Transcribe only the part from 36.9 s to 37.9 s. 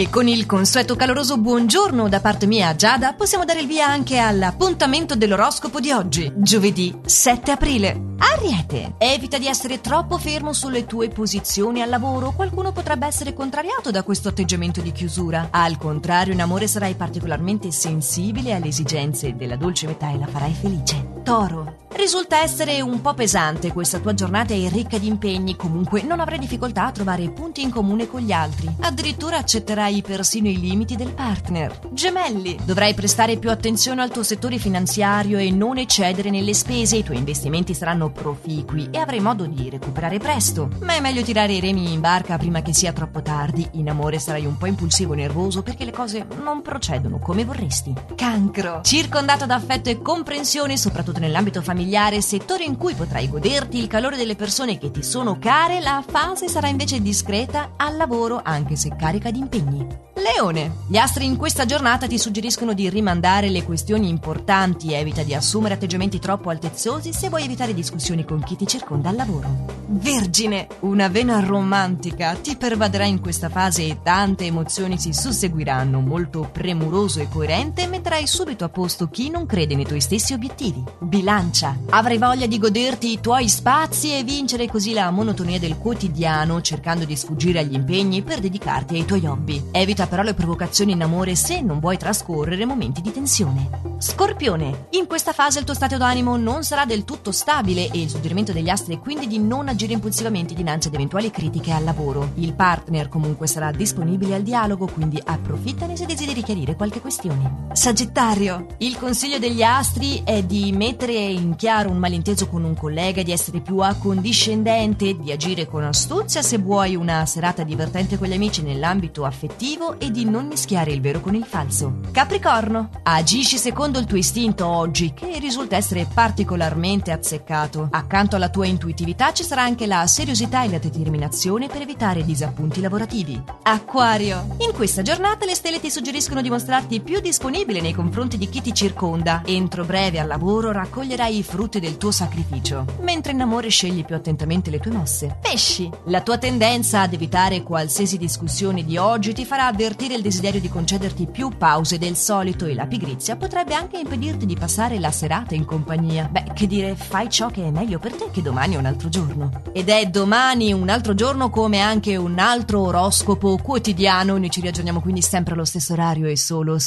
i tuoi investimenti